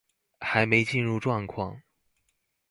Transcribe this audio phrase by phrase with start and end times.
[0.39, 1.79] 還沒進入狀況